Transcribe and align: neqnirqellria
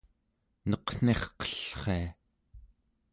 neqnirqellria 0.69 2.07